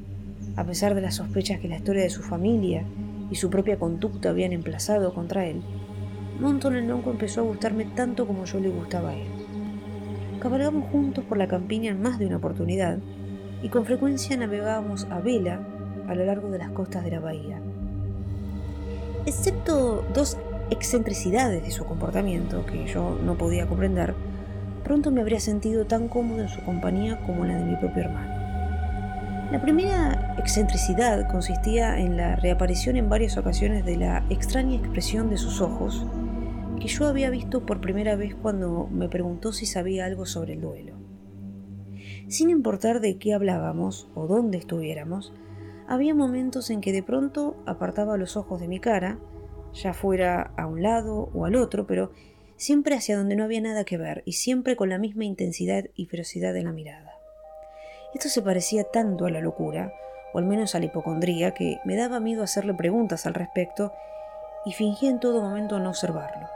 a 0.57 0.65
pesar 0.65 0.95
de 0.95 1.03
las 1.03 1.17
sospechas 1.17 1.61
que 1.61 1.69
la 1.69 1.77
historia 1.77 2.03
de 2.03 2.11
su 2.11 2.23
familia 2.23 2.85
y 3.31 3.35
su 3.35 3.51
propia 3.51 3.79
conducta 3.79 4.31
habían 4.31 4.53
emplazado 4.53 5.13
contra 5.13 5.47
él, 5.47 5.61
Monton 6.41 6.77
el 6.77 6.89
Lonco 6.89 7.11
empezó 7.11 7.41
a 7.41 7.45
gustarme 7.45 7.85
tanto 7.85 8.27
como 8.27 8.45
yo 8.45 8.61
le 8.61 8.69
gustaba 8.69 9.11
a 9.11 9.17
él. 9.17 9.27
Cabalgamos 10.41 10.91
juntos 10.91 11.25
por 11.25 11.39
la 11.39 11.49
campiña 11.49 11.91
en 11.91 12.01
más 12.01 12.19
de 12.19 12.27
una 12.27 12.37
oportunidad 12.37 12.99
y 13.63 13.69
con 13.69 13.85
frecuencia 13.85 14.37
navegábamos 14.37 15.05
a 15.11 15.21
vela 15.21 15.61
a 16.09 16.15
lo 16.15 16.25
largo 16.25 16.51
de 16.51 16.59
las 16.59 16.71
costas 16.71 17.05
de 17.05 17.11
la 17.11 17.21
bahía. 17.21 17.61
Excepto 19.27 20.05
dos 20.15 20.37
excentricidades 20.71 21.63
de 21.63 21.71
su 21.71 21.85
comportamiento 21.85 22.65
que 22.67 22.87
yo 22.87 23.19
no 23.25 23.37
podía 23.37 23.67
comprender, 23.67 24.15
pronto 24.87 25.11
me 25.11 25.21
habría 25.21 25.41
sentido 25.41 25.85
tan 25.85 26.07
cómodo 26.07 26.43
en 26.43 26.49
su 26.49 26.63
compañía 26.63 27.21
como 27.27 27.45
en 27.45 27.53
la 27.53 27.59
de 27.59 27.65
mi 27.65 27.77
propio 27.77 28.05
hermano. 28.05 28.33
La 29.51 29.61
primera 29.61 30.37
excentricidad 30.39 31.29
consistía 31.29 31.99
en 31.99 32.17
la 32.17 32.37
reaparición 32.37 32.97
en 32.97 33.09
varias 33.09 33.37
ocasiones 33.37 33.85
de 33.85 33.97
la 33.97 34.25
extraña 34.31 34.77
expresión 34.77 35.29
de 35.29 35.39
sus 35.39 35.61
ojos 35.61 36.07
que 36.81 36.87
yo 36.87 37.09
había 37.09 37.31
visto 37.31 37.67
por 37.67 37.81
primera 37.81 38.15
vez 38.15 38.37
cuando 38.37 38.87
me 38.87 39.09
preguntó 39.09 39.53
si 39.53 39.67
sabía 39.67 40.05
algo 40.05 40.25
sobre 40.25 40.53
el 40.53 40.61
duelo. 40.61 40.95
Sin 42.29 42.49
importar 42.49 43.01
de 43.01 43.19
qué 43.19 43.35
hablábamos 43.35 44.09
o 44.15 44.29
dónde 44.29 44.59
estuviéramos, 44.59 45.33
había 45.89 46.15
momentos 46.15 46.71
en 46.71 46.81
que 46.81 46.93
de 46.93 47.03
pronto 47.03 47.57
apartaba 47.67 48.17
los 48.17 48.37
ojos 48.37 48.61
de 48.61 48.69
mi 48.69 48.79
cara, 48.79 49.19
ya 49.73 49.95
fuera 49.95 50.53
a 50.57 50.67
un 50.67 50.83
lado 50.83 51.29
o 51.35 51.45
al 51.45 51.57
otro, 51.57 51.89
pero 51.89 52.13
siempre 52.57 52.95
hacia 52.95 53.17
donde 53.17 53.37
no 53.37 53.45
había 53.45 53.61
nada 53.61 53.85
que 53.85 53.99
ver 53.99 54.23
y 54.25 54.33
siempre 54.33 54.77
con 54.77 54.89
la 54.89 54.99
misma 54.99 55.25
intensidad 55.25 55.85
y 55.95 56.07
ferocidad 56.07 56.57
en 56.57 56.65
la 56.65 56.73
mirada. 56.73 57.13
Esto 58.15 58.29
se 58.29 58.43
parecía 58.43 58.85
tanto 58.85 59.27
a 59.27 59.31
la 59.31 59.41
locura, 59.41 59.93
o 60.33 60.39
al 60.39 60.47
menos 60.47 60.75
a 60.75 60.79
la 60.79 60.87
hipocondría, 60.87 61.53
que 61.53 61.79
me 61.85 61.97
daba 61.97 62.21
miedo 62.21 62.43
hacerle 62.43 62.75
preguntas 62.75 63.27
al 63.27 63.35
respecto 63.35 63.93
y 64.65 64.73
fingía 64.73 65.11
en 65.11 65.21
todo 65.21 65.43
momento 65.43 65.79
no 65.79 65.91
observarlo. 65.91 66.49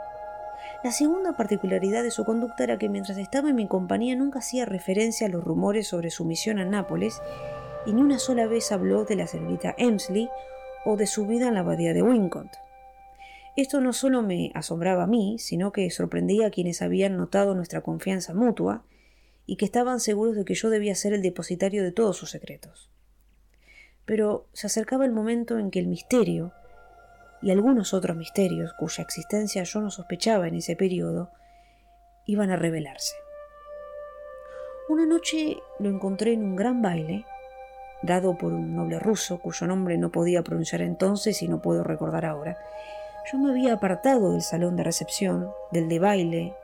La 0.83 0.91
segunda 0.91 1.33
particularidad 1.33 2.01
de 2.01 2.09
su 2.09 2.25
conducta 2.25 2.63
era 2.63 2.77
que 2.77 2.89
mientras 2.89 3.17
estaba 3.19 3.49
en 3.49 3.55
mi 3.55 3.67
compañía 3.67 4.15
nunca 4.15 4.39
hacía 4.39 4.65
referencia 4.65 5.27
a 5.27 5.29
los 5.29 5.43
rumores 5.43 5.87
sobre 5.87 6.09
su 6.09 6.25
misión 6.25 6.57
a 6.57 6.65
Nápoles 6.65 7.21
y 7.85 7.93
ni 7.93 8.01
una 8.01 8.17
sola 8.17 8.47
vez 8.47 8.71
habló 8.71 9.05
de 9.05 9.15
la 9.15 9.27
señorita 9.27 9.75
Emsley 9.77 10.29
o 10.83 10.97
de 10.97 11.05
su 11.05 11.27
vida 11.27 11.47
en 11.47 11.53
la 11.53 11.59
abadía 11.59 11.93
de 11.93 12.01
Wincott. 12.01 12.60
Esto 13.57 13.81
no 13.81 13.91
solo 13.91 14.21
me 14.21 14.51
asombraba 14.55 15.03
a 15.03 15.07
mí, 15.07 15.37
sino 15.37 15.71
que 15.71 15.89
sorprendía 15.91 16.47
a 16.47 16.51
quienes 16.51 16.81
habían 16.81 17.17
notado 17.17 17.53
nuestra 17.53 17.81
confianza 17.81 18.33
mutua 18.33 18.85
y 19.45 19.57
que 19.57 19.65
estaban 19.65 19.99
seguros 19.99 20.35
de 20.35 20.45
que 20.45 20.55
yo 20.55 20.69
debía 20.69 20.95
ser 20.95 21.13
el 21.13 21.21
depositario 21.21 21.83
de 21.83 21.91
todos 21.91 22.15
sus 22.15 22.29
secretos. 22.29 22.89
Pero 24.05 24.47
se 24.53 24.67
acercaba 24.67 25.05
el 25.05 25.11
momento 25.11 25.59
en 25.59 25.69
que 25.71 25.79
el 25.79 25.87
misterio, 25.87 26.53
y 27.41 27.51
algunos 27.51 27.93
otros 27.93 28.15
misterios 28.15 28.73
cuya 28.73 29.03
existencia 29.03 29.63
yo 29.63 29.81
no 29.81 29.91
sospechaba 29.91 30.47
en 30.47 30.55
ese 30.55 30.75
periodo, 30.75 31.31
iban 32.25 32.51
a 32.51 32.55
revelarse. 32.55 33.15
Una 34.87 35.05
noche 35.05 35.57
lo 35.79 35.89
encontré 35.89 36.33
en 36.33 36.43
un 36.43 36.55
gran 36.55 36.81
baile 36.81 37.25
dado 38.03 38.37
por 38.37 38.53
un 38.53 38.75
noble 38.75 38.99
ruso 38.99 39.39
cuyo 39.39 39.67
nombre 39.67 39.97
no 39.97 40.11
podía 40.11 40.43
pronunciar 40.43 40.81
entonces 40.81 41.41
y 41.41 41.47
no 41.47 41.61
puedo 41.61 41.83
recordar 41.83 42.25
ahora. 42.25 42.57
Yo 43.25 43.37
me 43.37 43.51
había 43.51 43.73
apartado 43.73 44.31
del 44.31 44.41
salón 44.41 44.75
de 44.75 44.83
recepción, 44.83 45.51
del 45.71 45.87
de 45.87 45.99
baile 45.99 46.55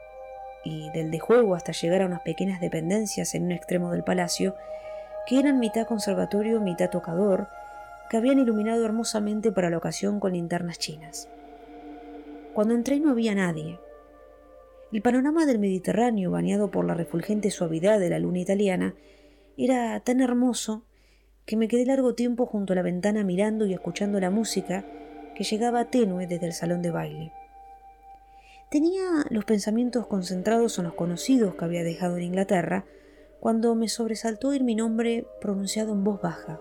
y 0.64 0.90
del 0.90 1.12
de 1.12 1.20
juego 1.20 1.56
hasta 1.56 1.72
llegar 1.72 2.02
a 2.02 2.08
unas 2.08 2.22
pequeñas 2.22 2.60
dependencias 2.60 3.36
en 3.36 3.44
un 3.44 3.52
extremo 3.52 3.92
del 3.92 4.04
palacio, 4.04 4.56
que 5.28 5.40
eran 5.40 5.60
mitad 5.60 5.86
conservatorio, 5.86 6.60
mitad 6.60 6.90
tocador, 6.90 7.48
que 8.10 8.18
habían 8.18 8.40
iluminado 8.40 8.84
hermosamente 8.86 9.52
para 9.52 9.70
la 9.70 9.78
ocasión 9.78 10.20
con 10.20 10.34
linternas 10.34 10.80
chinas. 10.80 11.30
Cuando 12.54 12.74
entré 12.74 13.00
no 13.00 13.12
había 13.12 13.36
nadie. 13.36 13.80
El 14.92 15.02
panorama 15.02 15.46
del 15.46 15.60
Mediterráneo, 15.60 16.32
bañado 16.32 16.72
por 16.72 16.86
la 16.86 16.96
refulgente 16.96 17.52
suavidad 17.52 18.00
de 18.00 18.10
la 18.10 18.20
luna 18.20 18.40
italiana, 18.40 18.96
era 19.58 20.00
tan 20.00 20.22
hermoso 20.22 20.84
que 21.46 21.56
me 21.56 21.68
quedé 21.68 21.86
largo 21.86 22.16
tiempo 22.16 22.46
junto 22.46 22.74
a 22.74 22.76
la 22.76 22.82
ventana 22.82 23.24
mirando 23.24 23.66
y 23.66 23.74
escuchando 23.74 24.20
la 24.20 24.32
música 24.32 24.86
que 25.38 25.44
llegaba 25.44 25.86
tenue 25.86 26.25
desde 26.25 26.48
el 26.48 26.53
salón 26.53 26.82
de 26.82 26.89
baile. 26.89 27.32
Tenía 28.72 29.24
los 29.29 29.46
pensamientos 29.46 30.08
concentrados 30.08 30.79
en 30.79 30.86
los 30.86 30.96
conocidos 30.96 31.53
que 31.53 31.63
había 31.63 31.84
dejado 31.84 32.17
en 32.17 32.24
Inglaterra 32.24 32.86
cuando 33.39 33.75
me 33.75 33.88
sobresaltó 33.88 34.48
oír 34.48 34.63
mi 34.63 34.74
nombre 34.74 35.27
pronunciado 35.39 35.94
en 35.94 36.03
voz 36.03 36.20
baja. 36.24 36.60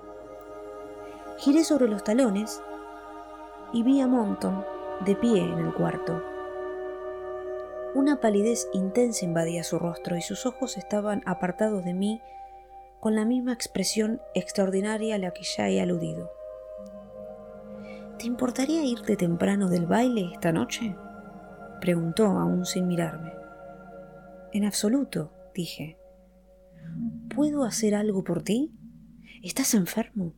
Giré 1.38 1.64
sobre 1.64 1.88
los 1.88 2.04
talones 2.04 2.60
y 3.72 3.82
vi 3.82 4.02
a 4.02 4.06
Monton 4.06 4.62
de 5.06 5.16
pie 5.16 5.40
en 5.40 5.58
el 5.58 5.72
cuarto. 5.72 6.22
Una 7.94 8.20
palidez 8.20 8.68
intensa 8.74 9.24
invadía 9.24 9.64
su 9.64 9.78
rostro 9.78 10.18
y 10.18 10.20
sus 10.20 10.44
ojos 10.44 10.76
estaban 10.76 11.22
apartados 11.24 11.82
de 11.82 11.94
mí 11.94 12.20
con 13.00 13.14
la 13.14 13.24
misma 13.24 13.54
expresión 13.54 14.20
extraordinaria 14.34 15.14
a 15.14 15.18
la 15.18 15.30
que 15.30 15.44
ya 15.44 15.70
he 15.70 15.80
aludido. 15.80 16.35
¿Te 18.26 18.30
importaría 18.30 18.84
irte 18.84 19.14
temprano 19.16 19.68
del 19.68 19.86
baile 19.86 20.32
esta 20.32 20.50
noche? 20.50 20.96
preguntó 21.80 22.26
aún 22.26 22.66
sin 22.66 22.88
mirarme. 22.88 23.30
En 24.52 24.64
absoluto, 24.64 25.32
dije. 25.54 25.96
¿Puedo 27.32 27.62
hacer 27.62 27.94
algo 27.94 28.24
por 28.24 28.42
ti? 28.42 28.74
¿Estás 29.44 29.74
enfermo? 29.74 30.34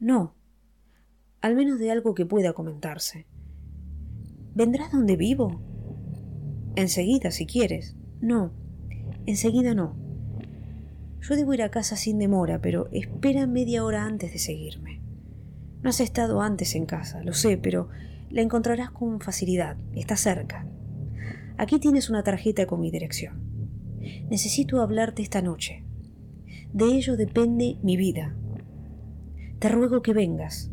No, 0.00 0.36
al 1.40 1.56
menos 1.56 1.78
de 1.78 1.90
algo 1.90 2.12
que 2.12 2.26
pueda 2.26 2.52
comentarse. 2.52 3.26
¿Vendrás 4.54 4.92
donde 4.92 5.16
vivo? 5.16 5.62
Enseguida, 6.76 7.30
si 7.30 7.46
quieres. 7.46 7.96
No, 8.20 8.52
enseguida 9.24 9.72
no. 9.72 9.96
Yo 11.22 11.36
debo 11.36 11.54
ir 11.54 11.62
a 11.62 11.70
casa 11.70 11.96
sin 11.96 12.18
demora, 12.18 12.60
pero 12.60 12.90
espera 12.92 13.46
media 13.46 13.82
hora 13.82 14.04
antes 14.04 14.30
de 14.34 14.38
seguirme. 14.38 15.01
No 15.82 15.90
has 15.90 16.00
estado 16.00 16.40
antes 16.40 16.74
en 16.74 16.86
casa, 16.86 17.22
lo 17.22 17.32
sé, 17.32 17.58
pero 17.58 17.88
la 18.30 18.40
encontrarás 18.40 18.90
con 18.90 19.20
facilidad. 19.20 19.76
Está 19.94 20.16
cerca. 20.16 20.66
Aquí 21.58 21.78
tienes 21.78 22.08
una 22.08 22.22
tarjeta 22.22 22.66
con 22.66 22.80
mi 22.80 22.90
dirección. 22.90 23.42
Necesito 24.30 24.80
hablarte 24.80 25.22
esta 25.22 25.42
noche. 25.42 25.84
De 26.72 26.84
ello 26.86 27.16
depende 27.16 27.78
mi 27.82 27.96
vida. 27.96 28.34
Te 29.58 29.68
ruego 29.68 30.02
que 30.02 30.12
vengas. 30.12 30.70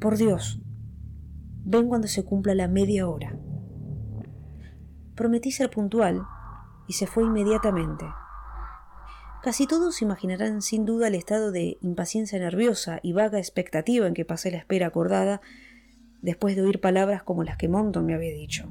Por 0.00 0.16
Dios, 0.16 0.60
ven 1.64 1.88
cuando 1.88 2.08
se 2.08 2.24
cumpla 2.24 2.54
la 2.54 2.68
media 2.68 3.08
hora. 3.08 3.36
Prometí 5.14 5.50
ser 5.50 5.70
puntual 5.70 6.22
y 6.88 6.94
se 6.94 7.06
fue 7.06 7.24
inmediatamente. 7.24 8.06
Casi 9.42 9.66
todos 9.66 10.02
imaginarán 10.02 10.62
sin 10.62 10.84
duda 10.84 11.08
el 11.08 11.16
estado 11.16 11.50
de 11.50 11.76
impaciencia 11.80 12.38
nerviosa 12.38 13.00
y 13.02 13.12
vaga 13.12 13.38
expectativa 13.38 14.06
en 14.06 14.14
que 14.14 14.24
pasé 14.24 14.52
la 14.52 14.58
espera 14.58 14.86
acordada 14.86 15.40
después 16.20 16.54
de 16.54 16.62
oír 16.62 16.80
palabras 16.80 17.24
como 17.24 17.42
las 17.42 17.56
que 17.56 17.68
Monton 17.68 18.06
me 18.06 18.14
había 18.14 18.32
dicho. 18.32 18.70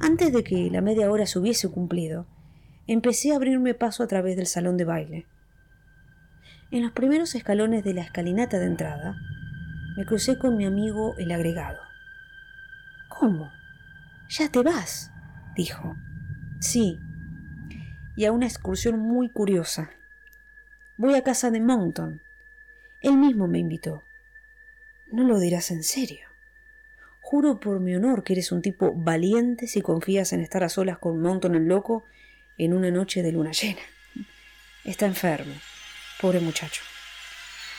Antes 0.00 0.32
de 0.32 0.42
que 0.42 0.70
la 0.70 0.80
media 0.80 1.10
hora 1.10 1.26
se 1.26 1.38
hubiese 1.38 1.68
cumplido, 1.68 2.26
empecé 2.86 3.32
a 3.32 3.36
abrirme 3.36 3.74
paso 3.74 4.02
a 4.02 4.06
través 4.06 4.36
del 4.36 4.46
salón 4.46 4.78
de 4.78 4.84
baile. 4.86 5.26
En 6.70 6.82
los 6.82 6.92
primeros 6.92 7.34
escalones 7.34 7.84
de 7.84 7.92
la 7.92 8.00
escalinata 8.00 8.58
de 8.58 8.64
entrada, 8.64 9.16
me 9.98 10.06
crucé 10.06 10.38
con 10.38 10.56
mi 10.56 10.64
amigo 10.64 11.14
el 11.18 11.30
agregado. 11.30 11.78
¿Cómo? 13.10 13.50
¿Ya 14.30 14.48
te 14.48 14.62
vas? 14.62 15.12
dijo. 15.54 15.94
Sí, 16.60 16.98
y 18.16 18.24
a 18.24 18.32
una 18.32 18.46
excursión 18.46 18.98
muy 18.98 19.30
curiosa. 19.30 19.90
Voy 20.96 21.14
a 21.14 21.22
casa 21.22 21.50
de 21.50 21.60
Mountain. 21.60 22.20
Él 23.00 23.16
mismo 23.16 23.48
me 23.48 23.58
invitó. 23.58 24.02
No 25.10 25.24
lo 25.24 25.38
dirás 25.38 25.70
en 25.70 25.82
serio. 25.82 26.28
Juro 27.20 27.60
por 27.60 27.80
mi 27.80 27.94
honor 27.94 28.24
que 28.24 28.34
eres 28.34 28.52
un 28.52 28.62
tipo 28.62 28.92
valiente 28.94 29.66
si 29.66 29.80
confías 29.80 30.32
en 30.32 30.40
estar 30.40 30.64
a 30.64 30.68
solas 30.68 30.98
con 30.98 31.20
Mountain 31.20 31.54
el 31.54 31.66
loco 31.66 32.04
en 32.58 32.74
una 32.74 32.90
noche 32.90 33.22
de 33.22 33.32
luna 33.32 33.52
llena. 33.52 33.80
Está 34.84 35.06
enfermo, 35.06 35.54
pobre 36.20 36.40
muchacho. 36.40 36.82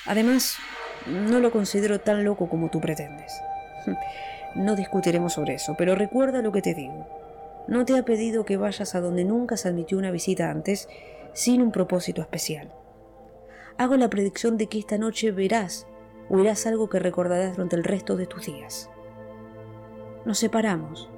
Además, 0.06 0.58
no 1.06 1.40
lo 1.40 1.52
considero 1.52 2.00
tan 2.00 2.24
loco 2.24 2.50
como 2.50 2.70
tú 2.70 2.82
pretendes. 2.82 3.34
No 4.56 4.75
discutiremos 4.75 5.34
sobre 5.34 5.56
eso, 5.56 5.74
pero 5.75 5.96
recuerda 5.96 6.44
lo 6.44 6.52
que 6.52 6.62
te 6.62 6.75
digo. 6.75 7.23
No 7.67 7.86
te 7.86 7.98
ha 7.98 8.03
pedido 8.03 8.43
que 8.43 8.58
vayas 8.58 8.93
a 8.93 9.01
donde 9.01 9.24
nunca 9.24 9.55
se 9.55 9.70
admitió 9.70 9.98
una 9.98 10.12
visita 10.12 10.51
antes, 10.51 10.89
sin 11.32 11.62
un 11.62 11.72
propósito 11.72 12.22
especial. 12.22 12.74
Hago 13.77 13.96
la 13.96 14.10
predicción 14.10 14.58
de 14.58 14.67
que 14.67 14.79
esta 14.79 14.98
noche 14.98 15.32
verás 15.32 15.88
o 16.29 16.38
verás 16.38 16.67
algo 16.67 16.89
que 16.89 17.00
recordarás 17.00 17.55
durante 17.55 17.75
el 17.75 17.84
resto 17.84 18.17
de 18.17 18.27
tus 18.27 18.46
días. 18.46 18.89
Nos 20.25 20.39
separamos. 20.39 21.10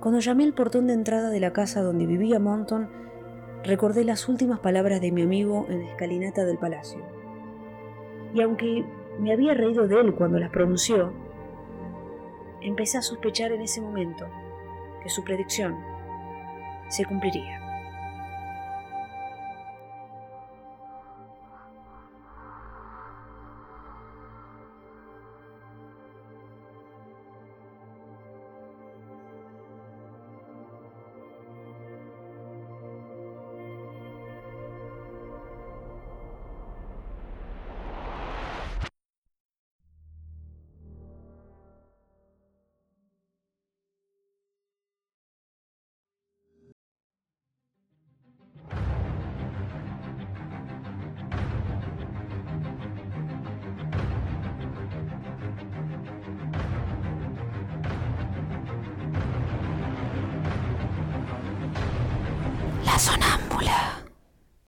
Cuando 0.00 0.20
llamé 0.20 0.44
al 0.44 0.54
portón 0.54 0.86
de 0.86 0.94
entrada 0.94 1.28
de 1.28 1.40
la 1.40 1.52
casa 1.52 1.82
donde 1.82 2.06
vivía 2.06 2.38
Monton, 2.38 2.88
recordé 3.62 4.04
las 4.04 4.28
últimas 4.28 4.60
palabras 4.60 5.00
de 5.00 5.12
mi 5.12 5.22
amigo 5.22 5.66
en 5.68 5.80
la 5.80 5.90
escalinata 5.90 6.44
del 6.44 6.58
palacio. 6.58 7.00
Y 8.34 8.40
aunque 8.40 8.84
me 9.18 9.32
había 9.32 9.54
reído 9.54 9.86
de 9.86 10.00
él 10.00 10.14
cuando 10.14 10.38
las 10.38 10.50
pronunció, 10.50 11.12
empecé 12.60 12.98
a 12.98 13.02
sospechar 13.02 13.52
en 13.52 13.62
ese 13.62 13.80
momento 13.80 14.26
su 15.08 15.22
predicción 15.24 15.76
se 16.88 17.04
cumpliría. 17.04 17.65